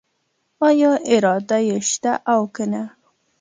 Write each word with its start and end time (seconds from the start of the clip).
آیا 0.67 0.91
اراده 1.13 1.57
یې 1.67 1.77
شته 1.89 2.13
او 2.33 2.41
کنه؟ 2.55 2.83